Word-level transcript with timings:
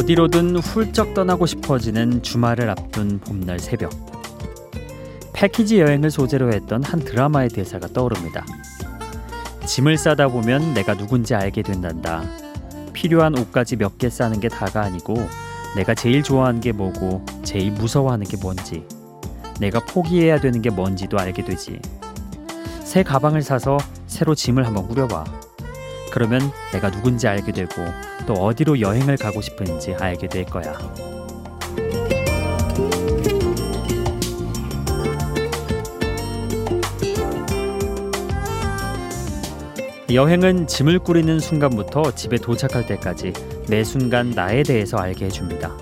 어디로든 0.00 0.56
훌쩍 0.56 1.12
떠나고 1.12 1.44
싶어지는 1.44 2.22
주말을 2.22 2.70
앞둔 2.70 3.18
봄날 3.18 3.58
새벽. 3.58 3.90
패키지 5.34 5.78
여행을 5.78 6.10
소재로 6.10 6.54
했던 6.54 6.82
한 6.82 7.00
드라마의 7.00 7.50
대사가 7.50 7.86
떠오릅니다. 7.88 8.46
짐을 9.66 9.98
싸다 9.98 10.28
보면 10.28 10.72
내가 10.72 10.94
누군지 10.96 11.34
알게 11.34 11.60
된단다. 11.62 12.22
필요한 12.94 13.38
옷까지 13.38 13.76
몇 13.76 13.98
개 13.98 14.08
싸는 14.08 14.40
게 14.40 14.48
다가 14.48 14.80
아니고 14.80 15.16
내가 15.76 15.94
제일 15.94 16.22
좋아하는 16.22 16.62
게 16.62 16.72
뭐고 16.72 17.22
제일 17.42 17.70
무서워하는 17.70 18.26
게 18.26 18.38
뭔지 18.38 18.82
내가 19.60 19.80
포기해야 19.80 20.40
되는 20.40 20.62
게 20.62 20.70
뭔지도 20.70 21.18
알게 21.18 21.44
되지. 21.44 21.78
새 22.84 23.02
가방을 23.02 23.42
사서 23.42 23.76
새로 24.06 24.34
짐을 24.34 24.66
한번 24.66 24.88
꾸려봐. 24.88 25.24
그러면 26.10 26.40
내가 26.72 26.90
누군지 26.90 27.26
알게 27.28 27.52
되고 27.52 27.70
또 28.26 28.34
어디로 28.34 28.80
여행을 28.80 29.16
가고 29.16 29.40
싶은지 29.40 29.94
알게 29.94 30.28
될 30.28 30.44
거야. 30.44 30.74
여행은 40.12 40.66
짐을 40.66 40.98
꾸리는 40.98 41.38
순간부터 41.38 42.16
집에 42.16 42.36
도착할 42.36 42.84
때까지 42.84 43.32
매 43.68 43.84
순간 43.84 44.30
나에 44.30 44.64
대해서 44.64 44.96
알게 44.96 45.26
해줍니다. 45.26 45.76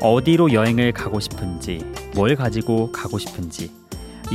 어디로 0.00 0.52
여행을 0.52 0.92
가고 0.92 1.18
싶은지, 1.18 1.84
뭘 2.14 2.36
가지고 2.36 2.92
가고 2.92 3.18
싶은지, 3.18 3.72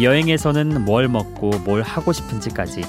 여행에서는 0.02 0.84
뭘 0.84 1.08
먹고 1.08 1.52
뭘 1.60 1.82
하고 1.82 2.12
싶은지까지 2.12 2.82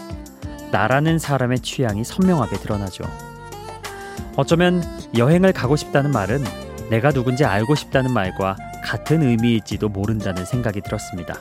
나라는 0.76 1.18
사람의 1.18 1.60
취향이 1.60 2.04
선명하게 2.04 2.58
드러나죠. 2.58 3.04
어쩌면 4.36 4.82
여행을 5.16 5.54
가고 5.54 5.74
싶다는 5.74 6.10
말은 6.10 6.44
내가 6.90 7.12
누군지 7.12 7.46
알고 7.46 7.74
싶다는 7.74 8.12
말과 8.12 8.56
같은 8.84 9.22
의미일지도 9.22 9.88
모른다는 9.88 10.44
생각이 10.44 10.82
들었습니다. 10.82 11.40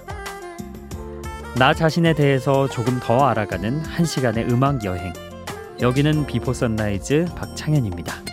나 1.58 1.74
자신에 1.74 2.14
대해서 2.14 2.70
조금 2.70 3.02
더 3.02 3.28
알아가는 3.28 3.82
한 3.82 4.06
시간의 4.06 4.50
음악 4.50 4.86
여행. 4.86 5.12
여기는 5.82 6.28
비포 6.28 6.54
선라이즈 6.54 7.26
박창현입니다. 7.36 8.25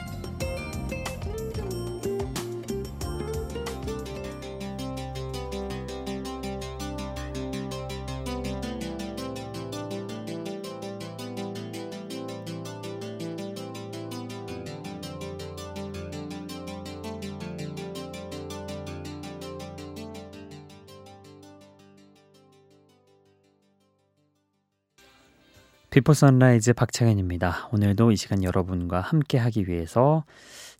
비포 25.92 26.14
선라이즈 26.14 26.72
박창현입니다. 26.72 27.68
오늘도 27.70 28.12
이 28.12 28.16
시간 28.16 28.42
여러분과 28.42 29.02
함께 29.02 29.36
하기 29.36 29.68
위해서 29.68 30.24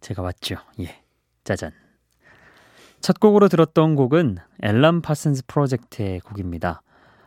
제가 0.00 0.22
왔죠. 0.22 0.56
예. 0.80 1.02
짜잔. 1.44 1.72
첫 3.02 3.20
곡으로 3.20 3.48
들었던 3.48 3.94
곡은 3.94 4.38
앨런 4.62 5.02
파슨스 5.02 5.42
프로젝트의 5.48 6.20
곡입니다. 6.20 6.80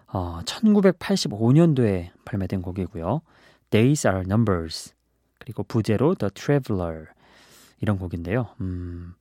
어, 0.08 0.40
1985년도에 0.46 2.10
발매된 2.26 2.64
곡이고요. 2.64 3.22
Days 3.70 4.08
Are 4.08 4.22
Numbers. 4.22 4.96
그리고 5.38 5.62
부제로 5.62 6.16
The 6.16 6.32
Traveler. 6.32 7.06
이런 7.82 8.00
곡인데요. 8.00 8.48
음, 8.62 9.14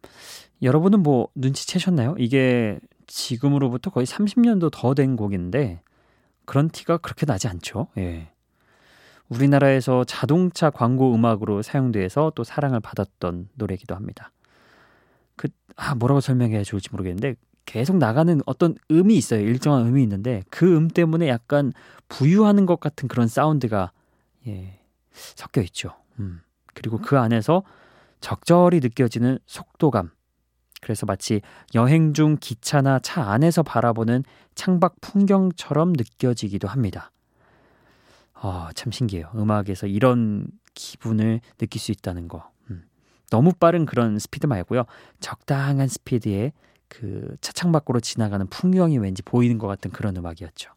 여러분은 0.62 1.00
뭐 1.02 1.28
눈치채셨나요? 1.34 2.14
이게 2.16 2.80
지금으로부터 3.08 3.90
거의 3.90 4.06
30년도 4.06 4.70
더 4.72 4.94
된 4.94 5.16
곡인데 5.16 5.82
그런 6.46 6.70
티가 6.70 6.96
그렇게 6.96 7.26
나지 7.26 7.46
않죠. 7.46 7.88
예. 7.98 8.30
우리나라에서 9.28 10.04
자동차 10.04 10.70
광고 10.70 11.14
음악으로 11.14 11.62
사용돼서 11.62 12.32
또 12.34 12.44
사랑을 12.44 12.80
받았던 12.80 13.48
노래이기도 13.54 13.94
합니다. 13.94 14.30
그, 15.36 15.48
아, 15.76 15.94
뭐라고 15.94 16.20
설명해야 16.20 16.62
좋을지 16.62 16.90
모르겠는데 16.92 17.36
계속 17.66 17.96
나가는 17.96 18.40
어떤 18.46 18.76
음이 18.90 19.16
있어요. 19.16 19.40
일정한 19.40 19.86
음이 19.86 20.02
있는데 20.02 20.42
그 20.50 20.76
음 20.76 20.88
때문에 20.88 21.28
약간 21.28 21.72
부유하는 22.08 22.66
것 22.66 22.78
같은 22.80 23.08
그런 23.08 23.26
사운드가 23.26 23.90
예, 24.46 24.78
섞여 25.12 25.62
있죠. 25.62 25.94
음. 26.18 26.42
그리고 26.74 26.98
그 26.98 27.18
안에서 27.18 27.62
적절히 28.20 28.80
느껴지는 28.80 29.38
속도감. 29.46 30.10
그래서 30.80 31.06
마치 31.06 31.40
여행 31.74 32.12
중 32.12 32.36
기차나 32.38 32.98
차 32.98 33.30
안에서 33.30 33.62
바라보는 33.62 34.24
창밖 34.54 35.00
풍경처럼 35.00 35.94
느껴지기도 35.94 36.68
합니다. 36.68 37.10
어, 38.44 38.68
참 38.74 38.92
신기해요. 38.92 39.30
음악에서 39.34 39.86
이런 39.86 40.46
기분을 40.74 41.40
느낄 41.56 41.80
수 41.80 41.92
있다는 41.92 42.28
거. 42.28 42.50
음. 42.70 42.84
너무 43.30 43.54
빠른 43.54 43.86
그런 43.86 44.18
스피드 44.18 44.46
말고요. 44.46 44.84
적당한 45.18 45.88
스피드에 45.88 46.52
그 46.88 47.38
차창 47.40 47.72
밖으로 47.72 48.00
지나가는 48.00 48.46
풍경이 48.46 48.98
왠지 48.98 49.22
보이는 49.22 49.56
것 49.56 49.66
같은 49.66 49.90
그런 49.90 50.14
음악이었죠. 50.18 50.70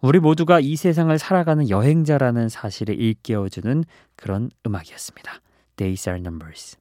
우리 0.00 0.20
모두가 0.20 0.58
이 0.60 0.74
세상을 0.74 1.16
살아가는 1.18 1.68
여행자라는 1.68 2.48
사실을 2.48 2.98
일깨워주는 2.98 3.84
그런 4.16 4.50
음악이었습니다. 4.66 5.42
Days 5.76 6.08
are 6.08 6.18
numbers. 6.18 6.78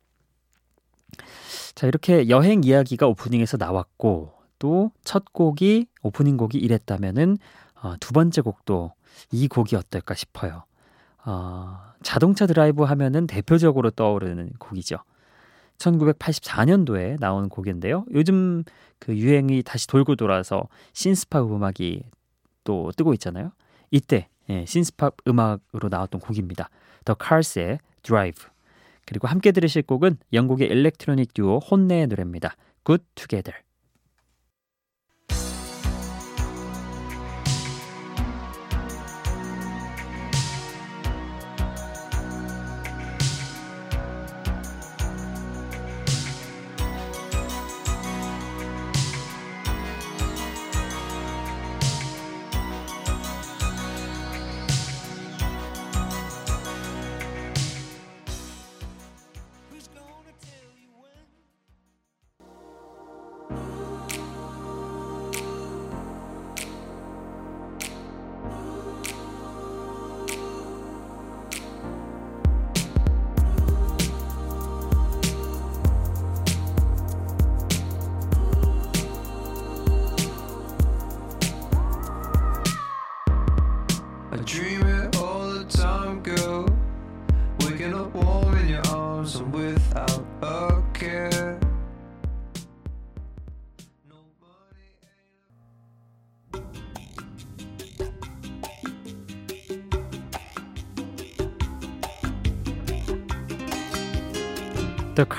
자, 1.75 1.87
이렇게 1.87 2.29
여행 2.29 2.63
이야기가 2.63 3.05
오프닝에서 3.07 3.57
나왔고, 3.57 4.31
또 4.59 4.91
첫 5.03 5.33
곡이, 5.33 5.87
오프닝 6.03 6.37
곡이 6.37 6.57
이랬다면은, 6.57 7.37
어, 7.81 7.95
두 7.99 8.13
번째 8.13 8.41
곡도 8.41 8.93
이 9.31 9.47
곡이 9.47 9.75
어떨까 9.75 10.15
싶어요. 10.15 10.63
어, 11.25 11.77
자동차 12.03 12.45
드라이브 12.47 12.83
하면은 12.83 13.27
대표적으로 13.27 13.89
떠오르는 13.91 14.53
곡이죠. 14.59 14.97
1984년도에 15.77 17.19
나온 17.19 17.49
곡인데요. 17.49 18.05
요즘 18.13 18.63
그 18.99 19.15
유행이 19.15 19.63
다시 19.63 19.87
돌고 19.87 20.15
돌아서 20.15 20.67
신스팝 20.93 21.51
음악이 21.51 22.03
또 22.63 22.91
뜨고 22.95 23.13
있잖아요. 23.13 23.51
이때 23.91 24.27
예, 24.49 24.65
신스팝 24.65 25.17
음악으로 25.27 25.89
나왔던 25.89 26.21
곡입니다. 26.21 26.69
The 27.05 27.15
Cars의 27.21 27.79
Drive. 28.01 28.47
그리고 29.05 29.27
함께 29.27 29.51
들으실 29.51 29.83
곡은 29.83 30.17
영국의 30.33 30.67
일렉트로닉 30.67 31.33
듀오 31.33 31.59
혼내의 31.59 32.07
노래입니다. 32.07 32.55
Good 32.85 33.03
Together. 33.15 33.66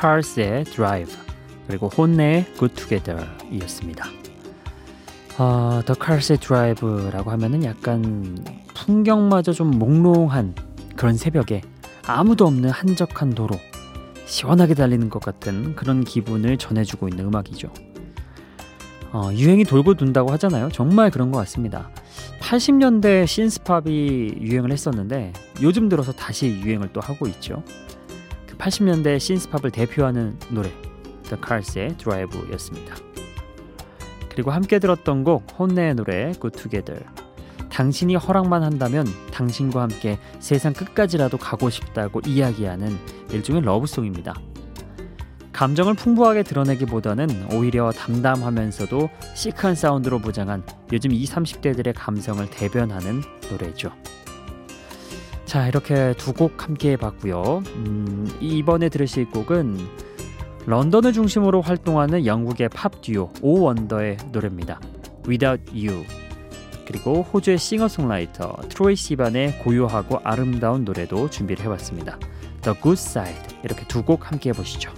Cars의 0.01 0.65
Drive 0.65 1.17
그리고 1.67 1.89
혼내의 1.89 2.47
Good 2.57 2.75
Together이었습니다. 2.75 4.05
어, 5.39 5.83
The 5.85 5.99
Cars의 6.01 6.39
Drive라고 6.39 7.31
하면은 7.33 7.65
약간 7.65 8.39
풍경마저 8.75 9.53
좀 9.53 9.71
몽롱한 9.71 10.55
그런 10.97 11.17
새벽에 11.17 11.63
아무도 12.07 12.47
없는 12.47 12.71
한적한 12.71 13.31
도로 13.31 13.57
시원하게 14.25 14.75
달리는 14.75 15.11
것 15.11 15.21
같은 15.21 15.75
그런 15.75 16.05
기분을 16.05 16.59
전해주고 16.59 17.09
있는 17.09 17.27
음악이죠. 17.27 17.71
어, 19.13 19.31
유행이 19.33 19.65
돌고 19.65 19.95
돈다고 19.95 20.31
하잖아요. 20.33 20.69
정말 20.71 21.11
그런 21.11 21.33
것 21.33 21.39
같습니다. 21.39 21.91
80년대 22.41 23.27
신스팝이 23.27 24.39
유행을 24.41 24.71
했었는데 24.71 25.33
요즘 25.63 25.89
들어서 25.89 26.13
다시 26.13 26.49
유행을 26.49 26.91
또 26.93 27.01
하고 27.01 27.27
있죠. 27.27 27.63
그 28.59 28.65
80년대 28.65 29.19
신스팝을 29.19 29.71
대표하는 29.71 30.39
노래 30.51 30.71
The 31.25 31.41
Cars의 31.47 31.97
Drive였습니다. 31.97 32.97
그리고 34.31 34.51
함께 34.51 34.79
들었던 34.79 35.25
곡 35.25 35.47
혼내의 35.59 35.95
노래 35.95 36.33
Good 36.33 36.59
Together 36.59 37.05
당신이 37.71 38.17
허락만 38.17 38.63
한다면 38.63 39.07
당신과 39.33 39.83
함께 39.83 40.19
세상 40.41 40.73
끝까지라도 40.73 41.39
가고 41.39 41.71
싶다고 41.71 42.21
이야기하는 42.27 42.97
일종의 43.31 43.63
러브송입니다. 43.63 44.35
감정을 45.53 45.95
풍부하게 45.95 46.45
드러내기보다는 46.45 47.53
오히려 47.53 47.91
담담하면서도 47.91 49.09
시크한 49.35 49.75
사운드로 49.75 50.21
무장한 50.21 50.63
요즘 50.93 51.13
20, 51.13 51.35
30대들의 51.35 51.95
감성을 51.97 52.49
대변하는 52.51 53.23
노래죠. 53.51 53.93
자, 55.49 55.67
이렇게 55.67 56.13
두 56.19 56.33
곡 56.35 56.63
함께 56.63 56.93
해봤고요. 56.93 57.63
음, 57.77 58.31
이번에 58.41 58.89
들으실 58.91 59.31
곡은 59.31 59.79
런던을 60.67 61.15
중심으로 61.15 61.63
활동하는 61.63 62.27
영국의 62.27 62.69
팝 62.69 63.01
듀오 63.01 63.31
오 63.41 63.61
원더의 63.63 64.19
노래입니다. 64.31 64.79
Without 65.27 65.63
You. 65.73 66.05
그리고 66.87 67.23
호주의 67.23 67.57
싱어송라이터 67.59 68.57
트로이 68.69 68.95
시반의 68.97 69.59
고요하고 69.61 70.21
아름다운 70.23 70.85
노래도 70.85 71.29
준비를 71.31 71.65
해봤습니다. 71.65 72.19
The 72.63 72.79
Good 72.83 73.01
Side. 73.01 73.57
이렇게 73.65 73.87
두 73.87 74.03
곡 74.03 74.31
함께 74.31 74.51
해보시죠. 74.51 74.93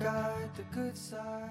got 0.00 0.54
the 0.56 0.62
good 0.74 0.96
side. 0.96 1.47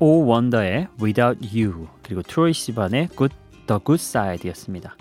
5 0.00 0.24
원더의 0.26 0.88
Without 1.00 1.46
You 1.56 1.86
그리고 2.02 2.22
트로이 2.22 2.52
시반의 2.52 3.08
Good 3.16 3.34
The 3.66 3.80
Good 3.84 4.02
Side였습니다. 4.02 4.96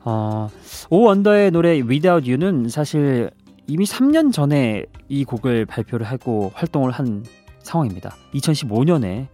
어, 0.00 0.50
오 0.90 1.02
원더의 1.02 1.50
노래 1.50 1.80
Without 1.80 2.30
You는 2.30 2.68
사실 2.68 3.30
이미 3.66 3.86
3년 3.86 4.32
전에 4.32 4.84
이 5.08 5.24
곡을 5.24 5.64
발표를 5.64 6.06
하고 6.06 6.52
활동을 6.54 6.90
한 6.90 7.24
상황입니다. 7.60 8.14
2015년에 8.34 9.28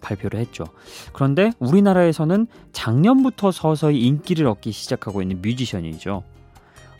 발표를 0.00 0.40
했죠. 0.40 0.64
그런데 1.12 1.52
우리나라에서는 1.60 2.48
작년부터 2.72 3.52
서서히 3.52 4.00
인기를 4.00 4.46
얻기 4.48 4.72
시작하고 4.72 5.22
있는 5.22 5.40
뮤지션이죠. 5.40 6.24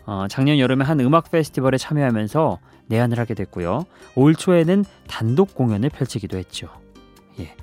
어, 0.06 0.26
작년 0.30 0.60
여름에 0.60 0.84
한 0.84 1.00
음악 1.00 1.32
페스티벌에 1.32 1.76
참여하면서 1.78 2.58
내한을 2.86 3.18
하게 3.18 3.34
됐고요. 3.34 3.84
올 4.14 4.36
초에는 4.36 4.84
단독 5.08 5.56
공연을 5.56 5.90
펼치기도 5.90 6.38
했죠. 6.38 6.68
예. 7.40 7.54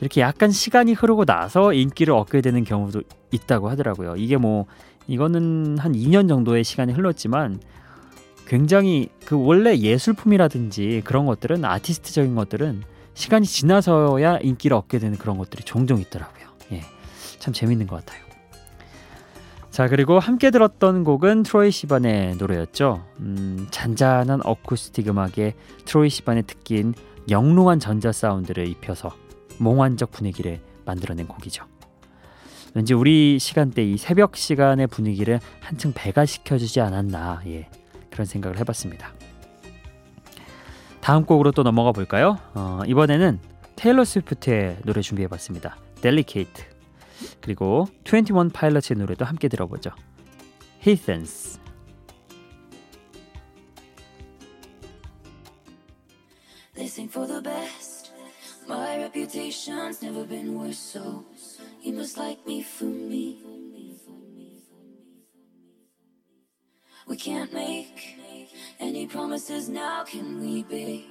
이렇게 0.00 0.20
약간 0.20 0.50
시간이 0.50 0.92
흐르고 0.92 1.24
나서 1.24 1.72
인기를 1.72 2.14
얻게 2.14 2.40
되는 2.40 2.64
경우도 2.64 3.02
있다고 3.32 3.68
하더라고요. 3.68 4.16
이게 4.16 4.36
뭐 4.36 4.66
이거는 5.06 5.78
한 5.78 5.92
2년 5.92 6.28
정도의 6.28 6.64
시간이 6.64 6.92
흘렀지만 6.92 7.60
굉장히 8.46 9.08
그 9.24 9.38
원래 9.38 9.76
예술품이라든지 9.76 11.02
그런 11.04 11.26
것들은 11.26 11.64
아티스트적인 11.64 12.34
것들은 12.34 12.82
시간이 13.14 13.46
지나서야 13.46 14.38
인기를 14.38 14.76
얻게 14.76 14.98
되는 14.98 15.18
그런 15.18 15.38
것들이 15.38 15.64
종종 15.64 16.00
있더라고요. 16.00 16.48
예. 16.72 16.82
참 17.38 17.52
재밌는 17.52 17.86
것 17.86 17.96
같아요. 17.96 18.28
자, 19.70 19.86
그리고 19.86 20.18
함께 20.18 20.50
들었던 20.50 21.04
곡은 21.04 21.44
트로이 21.44 21.70
시반의 21.70 22.36
노래였죠. 22.36 23.04
음, 23.20 23.68
잔잔한 23.70 24.40
어쿠스틱 24.44 25.08
음악에 25.08 25.54
트로이 25.84 26.08
시반의 26.08 26.44
특기인 26.48 26.94
영롱한 27.30 27.80
전자 27.80 28.12
사운드를 28.12 28.68
입혀서 28.68 29.14
몽환적 29.58 30.12
분위기를 30.12 30.60
만들어낸 30.84 31.26
곡이죠. 31.26 31.64
왠지 32.74 32.94
우리 32.94 33.38
시간대 33.38 33.82
이 33.82 33.96
새벽 33.96 34.36
시간의 34.36 34.86
분위기를 34.86 35.40
한층 35.60 35.92
배가시켜주지 35.94 36.80
않았나 36.80 37.42
예, 37.46 37.68
그런 38.10 38.26
생각을 38.26 38.58
해봤습니다. 38.58 39.12
다음 41.00 41.24
곡으로 41.24 41.52
또 41.52 41.62
넘어가 41.62 41.92
볼까요? 41.92 42.38
어, 42.54 42.80
이번에는 42.86 43.40
테일러 43.76 44.04
스위프트의 44.04 44.78
노래 44.84 45.00
준비해봤습니다. 45.00 45.76
Delicate 46.02 46.64
그리고 47.40 47.88
21 48.04 48.50
파일럿의 48.52 48.98
노래도 48.98 49.24
함께 49.24 49.48
들어보죠. 49.48 49.90
Heathens 50.86 51.58
reputation's 59.08 60.02
never 60.02 60.22
been 60.22 60.58
worse, 60.58 60.78
so 60.78 61.24
you 61.82 61.94
must 61.94 62.18
like 62.18 62.46
me 62.46 62.62
for 62.62 62.84
me. 62.84 63.38
We 67.06 67.16
can't 67.16 67.50
make 67.54 68.18
any 68.78 69.06
promises 69.06 69.70
now, 69.70 70.04
can 70.04 70.38
we, 70.40 70.62
babe? 70.62 71.06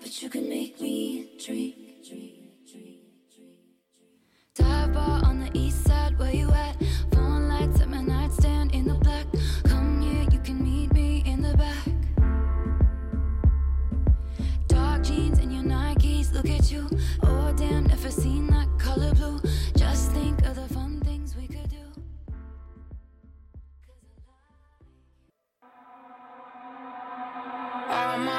But 0.00 0.20
you 0.20 0.28
can 0.28 0.48
make 0.48 0.80
me 0.80 1.28
dream. 1.46 1.74
Dive 4.56 4.92
bar 4.92 5.24
on 5.24 5.38
the 5.38 5.50
east 5.56 5.84
side, 5.86 6.18
where 6.18 6.34
you 6.34 6.50
at? 6.50 6.76
Phone 7.12 7.48
lights 7.48 7.80
at 7.80 7.88
my 7.88 8.02
nightstand 8.02 8.74
in 8.74 8.86
the 8.86 8.94
black. 8.94 9.26
Come 9.66 10.02
here, 10.02 10.26
you 10.32 10.40
can 10.40 10.64
meet 10.64 10.92
me 10.92 11.22
in 11.24 11.42
the 11.42 11.56
back. 11.56 11.86
Dark 14.66 15.04
jeans 15.04 15.38
and 15.38 15.52
your 15.54 15.62
Nikes. 15.62 16.32
Look 16.32 16.50
at 16.50 16.72
you. 16.72 16.88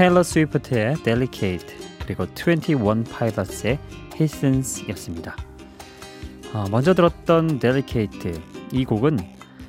테일러 0.00 0.22
스위프트의 0.22 0.94
Delicate 1.02 1.76
그리고 2.06 2.24
21 2.24 3.04
파일럿의 3.04 3.78
Heathens였습니다. 4.14 5.36
어, 6.54 6.64
먼저 6.70 6.94
들었던 6.94 7.58
Delicate 7.58 8.32
이 8.72 8.86
곡은 8.86 9.18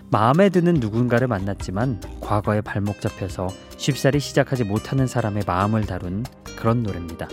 마음에 0.10 0.48
드는 0.48 0.76
누군가를 0.76 1.28
만났지만 1.28 2.00
과거에 2.22 2.62
발목 2.62 3.02
잡혀서 3.02 3.50
쉽사리 3.76 4.22
시작하지 4.22 4.64
못하는 4.64 5.06
사람의 5.06 5.44
마음을 5.46 5.82
다룬 5.82 6.24
그런 6.56 6.82
노래입니다. 6.82 7.28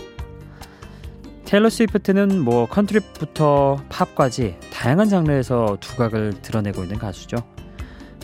테일러 1.45 1.69
스위프트는 1.69 2.41
뭐 2.41 2.67
컨트리부터 2.67 3.81
팝까지 3.87 4.57
다양한 4.73 5.07
장르에서 5.07 5.77
두각을 5.79 6.41
드러내고 6.41 6.83
있는 6.83 6.99
가수죠. 6.99 7.37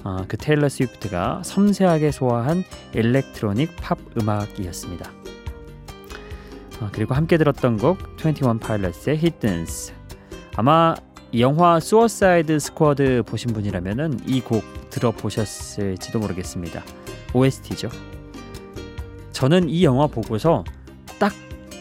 어, 0.06 0.18
그 0.28 0.38
테일러 0.38 0.70
스위프트가 0.70 1.42
섬세하게 1.44 2.12
소화한 2.12 2.64
일렉트로닉 2.94 3.76
팝 3.82 3.98
음악이었습니다. 4.22 5.12
어, 6.80 6.90
그리고 6.92 7.16
함께 7.16 7.38
들었던 7.38 7.78
곡 7.78 7.98
21 8.20 8.60
파일럿의 8.60 9.18
Heathens 9.18 9.94
아마 10.56 10.94
영화 11.40 11.80
수어사이드 11.80 12.60
스쿼드 12.60 13.24
보신 13.26 13.52
분이라면 13.52 14.22
이 14.28 14.42
곡 14.42 14.64
들어보셨을지도 14.92 16.20
모르겠습니다. 16.20 16.84
OST죠. 17.34 17.90
저는 19.34 19.68
이 19.68 19.84
영화 19.84 20.08
보고서 20.08 20.64
딱 21.20 21.34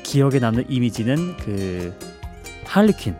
기억에 0.02 0.38
남는 0.40 0.64
이미지는 0.68 1.36
그 1.36 1.94
할리퀸 2.64 3.14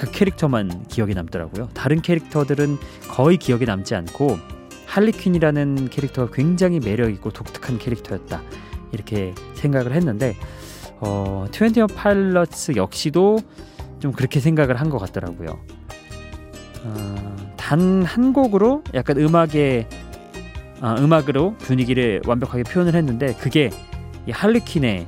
그 0.00 0.10
캐릭터만 0.10 0.86
기억에 0.88 1.12
남더라고요. 1.12 1.68
다른 1.74 2.00
캐릭터들은 2.00 2.78
거의 3.10 3.36
기억에 3.36 3.66
남지 3.66 3.94
않고 3.94 4.38
할리퀸이라는 4.86 5.90
캐릭터가 5.90 6.32
굉장히 6.34 6.80
매력 6.80 7.10
있고 7.10 7.30
독특한 7.30 7.76
캐릭터였다 7.78 8.42
이렇게 8.92 9.34
생각을 9.56 9.92
했는데 9.92 10.34
어, 11.00 11.44
21 11.52 11.86
파일럿스 11.94 12.72
역시도 12.76 13.40
좀 13.98 14.12
그렇게 14.12 14.40
생각을 14.40 14.80
한 14.80 14.88
것 14.88 14.96
같더라고요. 14.98 15.60
어, 16.84 17.36
단한 17.58 18.32
곡으로 18.32 18.82
약간 18.94 19.18
음악의 19.18 19.86
아, 20.80 20.96
음악으로 20.98 21.56
분위기를 21.58 22.22
완벽하게 22.26 22.62
표현을 22.62 22.94
했는데 22.94 23.34
그게 23.34 23.68
이 24.26 24.30
할리퀸의 24.30 25.06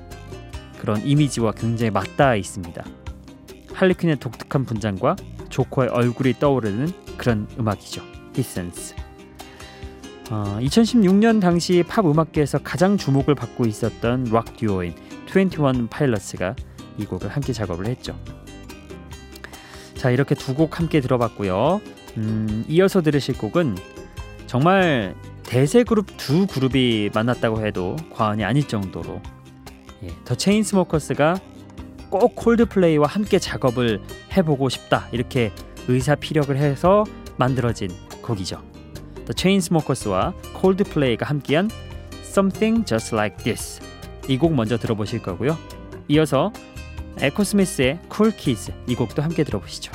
그런 0.78 1.00
이미지와 1.02 1.52
굉장히 1.52 1.90
맞닿아 1.90 2.36
있습니다. 2.36 2.84
할리퀸의 3.74 4.16
독특한 4.16 4.64
분장과 4.64 5.16
조커의 5.48 5.88
얼굴이 5.90 6.34
떠오르는 6.38 6.92
그런 7.16 7.46
음악이죠. 7.58 8.02
Heathens. 8.34 8.94
어, 10.30 10.58
2016년 10.60 11.40
당시 11.40 11.84
팝 11.86 12.06
음악계에서 12.06 12.58
가장 12.58 12.96
주목을 12.96 13.34
받고 13.34 13.66
있었던 13.66 14.24
락 14.32 14.56
듀오인 14.56 14.94
21 15.28 15.88
파일럿스가 15.90 16.54
이 16.98 17.04
곡을 17.04 17.28
함께 17.28 17.52
작업을 17.52 17.86
했죠. 17.86 18.18
자 19.94 20.10
이렇게 20.10 20.34
두 20.34 20.54
곡 20.54 20.78
함께 20.80 21.00
들어봤고요. 21.00 21.80
음, 22.18 22.64
이어서 22.68 23.02
들으실 23.02 23.38
곡은 23.38 23.76
정말 24.46 25.14
대세 25.44 25.84
그룹 25.84 26.06
두 26.16 26.46
그룹이 26.46 27.10
만났다고 27.14 27.64
해도 27.64 27.96
과언이 28.12 28.44
아닐 28.44 28.66
정도로 28.66 29.20
예, 30.04 30.08
더 30.24 30.34
체인스모커스가 30.34 31.38
꼭 32.18 32.36
콜드플레이와 32.36 33.06
함께 33.08 33.38
작업을 33.38 34.00
해보고 34.36 34.68
싶다 34.68 35.08
이렇게 35.12 35.50
의사 35.88 36.14
피력을 36.14 36.54
해서 36.56 37.04
만들어진 37.38 37.90
곡이죠. 38.20 38.62
The 39.14 39.32
Chainsmokers와 39.34 40.34
콜드플레이가 40.54 41.26
함께한 41.26 41.70
Something 42.22 42.84
Just 42.84 43.14
Like 43.14 43.42
This 43.42 43.80
이 44.28 44.36
곡 44.36 44.54
먼저 44.54 44.76
들어보실 44.76 45.22
거고요. 45.22 45.56
이어서 46.08 46.52
에코스미스의 47.18 47.98
Cool 48.14 48.36
Kids 48.36 48.72
이 48.86 48.94
곡도 48.94 49.22
함께 49.22 49.42
들어보시죠. 49.42 49.92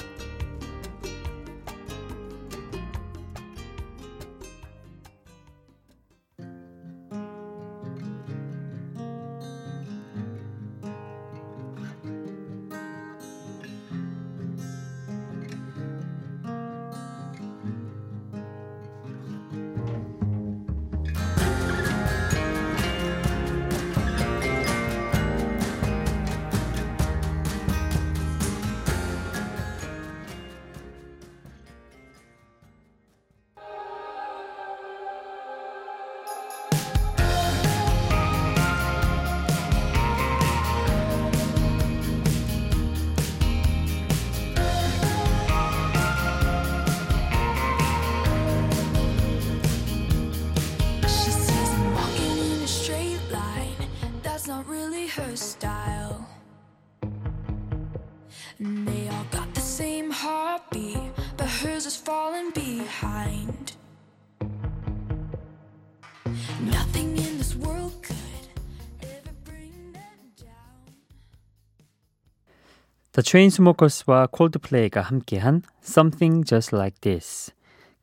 The 73.18 73.24
Chainsmokers와 73.26 74.28
콜드플레이가 74.28 75.02
함께한 75.02 75.64
Something 75.84 76.46
Just 76.46 76.76
Like 76.76 77.00
This 77.02 77.52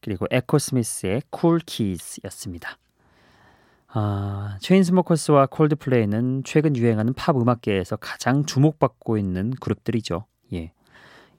그리고 0.01 0.27
에코 0.29 0.59
스미스의 0.59 1.23
Cool 1.33 1.61
Kids였습니다. 1.65 2.79
아, 3.87 4.59
체인스모커스와 4.61 5.47
콜드플레이는 5.47 6.43
최근 6.45 6.77
유행하는 6.77 7.13
팝 7.13 7.37
음악계에서 7.37 7.95
가장 7.95 8.45
주목받고 8.45 9.17
있는 9.17 9.53
그룹들이죠. 9.61 10.25
예. 10.55 10.73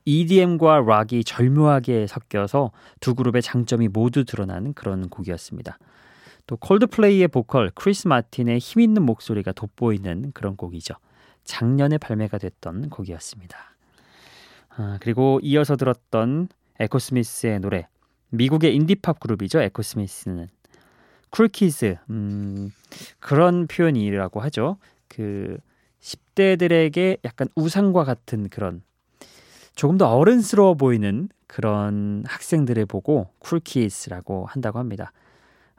EDM과 0.05 0.79
락이 0.87 1.25
절묘하게 1.25 2.07
섞여서 2.07 2.71
두 3.01 3.13
그룹의 3.13 3.41
장점이 3.41 3.89
모두 3.89 4.23
드러나는 4.23 4.71
그런 4.71 5.09
곡이었습니다. 5.09 5.77
또 6.47 6.55
콜드플레이의 6.55 7.27
보컬 7.27 7.71
크리스 7.75 8.07
마틴의 8.07 8.59
힘있는 8.59 9.03
목소리가 9.03 9.51
돋보이는 9.51 10.31
그런 10.33 10.55
곡이죠. 10.55 10.95
작년에 11.45 11.97
발매가 11.97 12.37
됐던 12.37 12.89
곡이었습니다. 12.89 13.57
아, 14.77 14.97
그리고 15.01 15.39
이어서 15.41 15.75
들었던 15.75 16.49
에코스미스의 16.79 17.59
노래 17.61 17.87
미국의 18.29 18.75
인디팝 18.75 19.19
그룹이죠. 19.19 19.61
에코스미스는 19.61 20.47
Cool 21.29 21.63
Kids 21.63 21.97
음, 22.09 22.71
그런 23.19 23.67
표현이라고 23.67 24.41
하죠. 24.41 24.77
그 25.07 25.57
10대들에게 26.01 27.19
약간 27.25 27.47
우상과 27.55 28.03
같은 28.03 28.49
그런 28.49 28.81
조금 29.75 29.97
더 29.97 30.07
어른스러워 30.07 30.75
보이는 30.75 31.29
그런 31.47 32.23
학생들을 32.25 32.85
보고 32.85 33.29
cool 33.39 33.74
kids라고 33.74 34.45
한다고 34.45 34.79
합니다. 34.79 35.11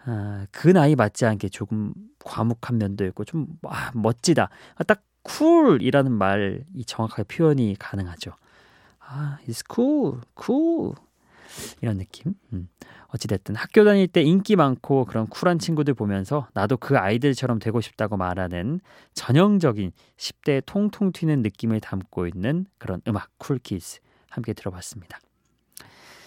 아, 0.04 0.46
그 0.50 0.68
나이 0.68 0.94
맞지 0.94 1.26
않게 1.26 1.48
조금 1.48 1.92
과묵한 2.24 2.78
면도 2.78 3.04
있고 3.06 3.24
좀 3.24 3.46
아, 3.62 3.90
멋지다. 3.94 4.48
아, 4.76 4.84
딱 4.84 5.02
cool이라는 5.26 6.12
말이 6.12 6.64
정확하게 6.86 7.24
표현이 7.24 7.76
가능하죠. 7.78 8.32
아, 9.00 9.38
it's 9.46 9.62
cool, 9.72 10.20
cool 10.40 10.94
이런 11.80 11.98
느낌. 11.98 12.34
음. 12.52 12.68
어찌됐든 13.08 13.54
학교 13.54 13.84
다닐 13.84 14.08
때 14.08 14.22
인기 14.22 14.56
많고 14.56 15.04
그런 15.04 15.26
쿨한 15.26 15.58
친구들 15.58 15.94
보면서 15.94 16.48
나도 16.54 16.76
그 16.76 16.98
아이들처럼 16.98 17.58
되고 17.58 17.80
싶다고 17.80 18.16
말하는 18.16 18.80
전형적인 19.14 19.92
10대 20.16 20.62
통통 20.66 21.12
튀는 21.12 21.42
느낌을 21.42 21.80
담고 21.80 22.26
있는 22.26 22.66
그런 22.78 23.00
음악 23.06 23.30
Cool 23.38 23.69
Kids 23.69 24.00
함께 24.28 24.52
들어봤습니다. 24.52 25.18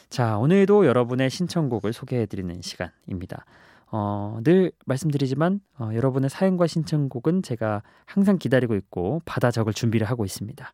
자, 0.10 0.38
오늘도 0.38 0.88
여러분의 0.88 1.30
신청곡을 1.30 1.94
소개해드리는 1.94 2.62
시간입니다. 2.62 3.46
어, 3.92 4.40
늘 4.44 4.72
말씀드리지만 4.86 5.62
어, 5.80 5.90
여러분의 5.94 6.30
사연과 6.30 6.68
신청곡은 6.68 7.44
제가 7.44 7.82
항상 8.06 8.38
기다리고 8.38 8.76
있고 8.76 9.22
받아 9.26 9.52
적을 9.52 9.74
준비를 9.74 10.08
하고 10.08 10.26
있습니다. 10.26 10.74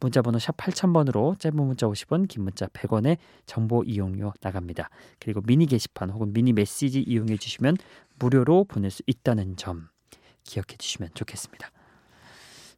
문자 0.00 0.22
번호 0.22 0.38
샵 0.38 0.56
8000번으로 0.56 1.38
짧은 1.38 1.56
문자 1.56 1.86
50원, 1.86 2.28
긴 2.28 2.44
문자 2.44 2.66
100원의 2.66 3.18
정보 3.46 3.82
이용료 3.84 4.32
나갑니다. 4.40 4.90
그리고 5.20 5.40
미니 5.42 5.66
게시판 5.66 6.10
혹은 6.10 6.32
미니 6.32 6.52
메시지 6.52 7.00
이용해 7.00 7.36
주시면 7.36 7.76
무료로 8.18 8.64
보낼 8.64 8.90
수 8.90 9.02
있다는 9.06 9.56
점 9.56 9.88
기억해 10.44 10.76
주시면 10.78 11.10
좋겠습니다. 11.14 11.70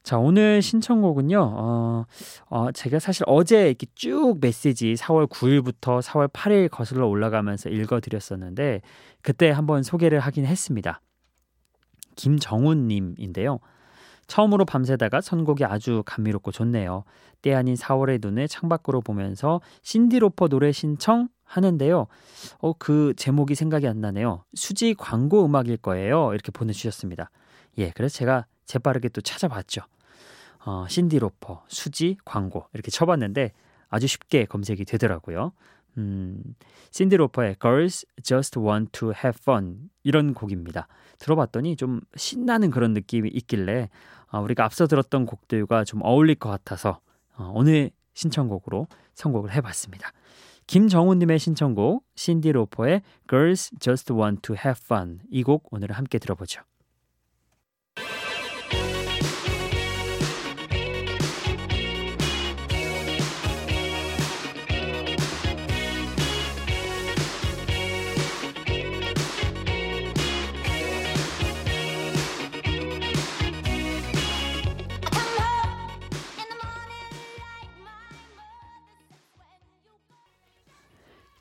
자, 0.05 0.19
오늘 0.19 0.61
신청곡은요. 0.61 1.41
어, 1.41 2.05
어, 2.51 2.73
제가 2.73 2.99
사실 2.99 3.25
어제 3.27 3.69
이렇게 3.69 3.87
쭉 3.95 4.37
메시지 4.39 4.93
4월 4.99 5.27
9일부터 5.27 6.03
4월 6.03 6.31
8일 6.31 6.69
거슬러 6.71 7.07
올라가면서 7.07 7.71
읽어 7.71 8.01
드렸었는데 8.01 8.83
그때 9.23 9.51
한번 9.51 9.83
소개를 9.83 10.21
하긴 10.21 10.45
했습니다. 10.45 11.01
김정훈 12.17 12.87
님인데요. 12.87 13.61
처음으로 14.27 14.67
밤새다가 14.67 15.23
선곡이 15.23 15.65
아주 15.65 16.03
감미롭고 16.05 16.53
좋네요. 16.53 17.05
때 17.41 17.55
아닌 17.55 17.75
4월의 17.75 18.19
눈을 18.21 18.47
창밖으로 18.47 19.01
보면서 19.01 19.63
신디 19.81 20.19
로퍼 20.19 20.49
노래 20.49 20.71
신청 20.73 21.29
하는데요. 21.45 22.09
어, 22.59 22.73
그 22.75 23.15
제목이 23.17 23.55
생각이 23.55 23.89
안 23.89 24.03
나네요. 24.03 24.45
수지 24.55 24.93
광고 24.93 25.47
음악일 25.47 25.79
거예요. 25.79 26.35
이렇게 26.35 26.53
보내주셨습니다. 26.53 27.31
예, 27.79 27.91
그래서 27.91 28.19
제가 28.19 28.45
재빠르게 28.67 29.09
또 29.11 29.21
찾아봤죠. 29.21 29.83
어, 30.67 30.87
신디로퍼, 30.89 31.65
수지, 31.69 32.17
광고 32.25 32.67
이렇게 32.73 32.91
쳐봤는데 32.91 33.53
아주 33.89 34.07
쉽게 34.07 34.47
검색이 34.47 34.85
되더라고요. 34.87 35.53
음, 35.99 36.43
신디로퍼의 36.91 37.57
Girls 37.61 38.07
Just 38.23 38.59
Want 38.59 38.91
to 38.93 39.11
Have 39.11 39.39
Fun 39.41 39.91
이런 40.03 40.35
곡입니다. 40.35 40.89
들어봤더니 41.19 41.77
좀 41.77 42.01
신나는 42.17 42.71
그런 42.71 42.93
느낌이 42.95 43.29
있길래 43.29 43.91
어, 44.33 44.41
우리가 44.41 44.65
앞서 44.65 44.87
들었던 44.87 45.27
곡들과 45.27 45.85
좀 45.85 46.01
어울릴 46.03 46.37
것 46.37 46.49
같아서 46.51 47.01
어, 47.37 47.53
오늘 47.55 47.91
신청곡으로 48.15 48.89
선곡을 49.15 49.53
해봤습니다. 49.53 50.13
김정훈님의 50.67 51.39
신청곡 51.39 52.05
신디로퍼의 52.17 53.03
Girls 53.29 53.71
Just 53.79 54.13
Want 54.13 54.41
to 54.43 54.57
Have 54.57 54.81
Fun 54.83 55.21
이 55.31 55.43
곡 55.43 55.69
오늘 55.71 55.93
함께 55.93 56.19
들어보죠. 56.19 56.63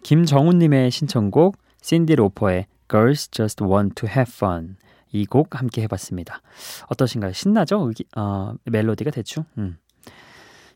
김정훈님의 0.03 0.91
신청곡 0.91 1.58
신디 1.82 2.15
로퍼의 2.15 2.67
Girls 2.89 3.30
Just 3.32 3.63
Want 3.63 3.95
to 3.95 4.08
Have 4.10 4.32
Fun 4.34 4.75
이 5.12 5.25
곡 5.25 5.60
함께 5.60 5.84
해봤습니다. 5.84 6.41
어떠신가요? 6.88 7.34
신나죠? 7.34 7.91
어, 8.17 8.54
멜로디가 8.65 9.12
대충. 9.12 9.45
음. 9.58 9.77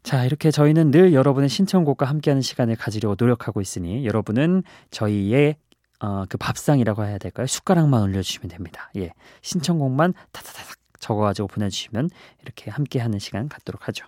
자 0.03 0.23
이렇게 0.23 0.51
저희는 0.51 0.91
늘 0.91 1.13
여러분의 1.13 1.49
신청곡과 1.49 2.05
함께하는 2.05 2.41
시간을 2.41 2.75
가지려고 2.75 3.15
노력하고 3.19 3.61
있으니 3.61 4.05
여러분은 4.05 4.63
저희의 4.91 5.57
어, 5.99 6.23
그 6.29 6.37
밥상이라고 6.37 7.03
해야 7.03 7.17
될까요? 7.17 7.47
숟가락만 7.47 8.03
올려주시면 8.03 8.49
됩니다. 8.49 8.91
예, 8.95 9.11
신청곡만 9.41 10.13
타타타닥 10.31 10.77
적어가지고 10.99 11.47
보내주시면 11.47 12.09
이렇게 12.43 12.69
함께하는 12.69 13.17
시간 13.19 13.49
갖도록 13.49 13.87
하죠. 13.87 14.05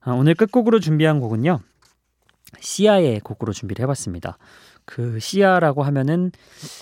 아, 0.00 0.12
오늘 0.12 0.34
끝곡으로 0.34 0.80
준비한 0.80 1.20
곡은요. 1.20 1.60
시아의 2.58 3.20
곡으로 3.20 3.52
준비를 3.52 3.82
해봤습니다. 3.84 4.38
그 4.84 5.20
시아라고 5.20 5.82
하면은 5.84 6.32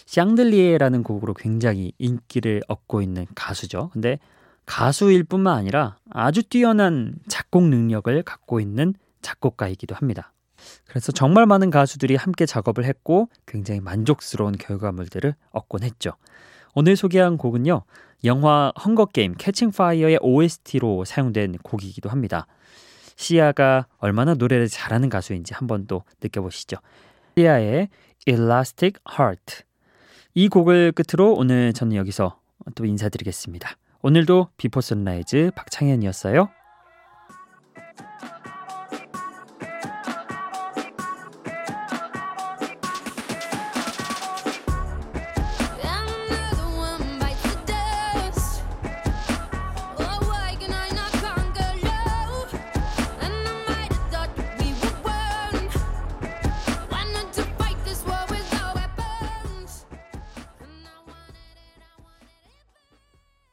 샹들리에라는 0.07 1.02
곡으로 1.02 1.35
굉장히 1.35 1.92
인기를 1.98 2.62
얻고 2.68 3.02
있는 3.02 3.26
가수죠. 3.35 3.90
근데 3.92 4.18
가수일 4.64 5.24
뿐만 5.24 5.57
아니라 5.57 5.96
아주 6.11 6.42
뛰어난 6.42 7.14
작곡 7.28 7.64
능력을 7.64 8.22
갖고 8.22 8.61
있는 8.61 8.94
작곡가이기도 9.22 9.94
합니다. 9.94 10.33
그래서 10.87 11.12
정말 11.12 11.46
많은 11.46 11.70
가수들이 11.70 12.16
함께 12.16 12.46
작업을 12.46 12.85
했고 12.85 13.28
굉장히 13.46 13.81
만족스러운 13.81 14.52
결과물들을 14.52 15.35
얻곤 15.50 15.83
했죠. 15.83 16.12
오늘 16.74 16.96
소개한 16.96 17.37
곡은요. 17.37 17.83
영화 18.24 18.72
헝거게임 18.85 19.35
캐칭 19.38 19.70
파이어의 19.70 20.18
OST로 20.20 21.04
사용된 21.04 21.59
곡이기도 21.62 22.09
합니다. 22.11 22.46
시아가 23.18 23.87
얼마나 23.98 24.35
노래를 24.35 24.68
잘하는 24.68 25.09
가수인지 25.09 25.52
한번 25.52 25.87
또 25.88 26.04
느껴보시죠. 26.22 26.76
시아의 27.37 27.88
Elastic 28.26 29.00
Heart 29.12 29.64
이 30.35 30.48
곡을 30.48 30.92
끝으로 30.92 31.35
오늘 31.35 31.72
저는 31.72 31.96
여기서 31.96 32.38
또 32.76 32.85
인사드리겠습니다. 32.85 33.76
오늘도 34.02 34.50
비포 34.57 34.81
선라이즈 34.81 35.50
박창현이었어요. 35.57 36.48